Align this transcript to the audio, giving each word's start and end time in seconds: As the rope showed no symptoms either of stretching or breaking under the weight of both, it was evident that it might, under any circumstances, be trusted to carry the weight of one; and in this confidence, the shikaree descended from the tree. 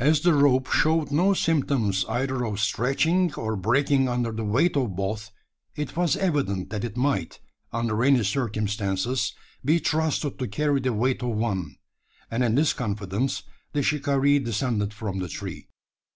As 0.00 0.22
the 0.22 0.34
rope 0.34 0.66
showed 0.72 1.12
no 1.12 1.32
symptoms 1.32 2.04
either 2.06 2.44
of 2.44 2.58
stretching 2.58 3.32
or 3.34 3.54
breaking 3.54 4.08
under 4.08 4.32
the 4.32 4.42
weight 4.42 4.76
of 4.76 4.96
both, 4.96 5.30
it 5.76 5.96
was 5.96 6.16
evident 6.16 6.70
that 6.70 6.82
it 6.82 6.96
might, 6.96 7.38
under 7.72 8.02
any 8.02 8.24
circumstances, 8.24 9.32
be 9.64 9.78
trusted 9.78 10.40
to 10.40 10.48
carry 10.48 10.80
the 10.80 10.92
weight 10.92 11.22
of 11.22 11.36
one; 11.36 11.76
and 12.32 12.42
in 12.42 12.56
this 12.56 12.72
confidence, 12.72 13.44
the 13.72 13.80
shikaree 13.84 14.40
descended 14.40 14.92
from 14.92 15.20
the 15.20 15.28
tree. 15.28 15.68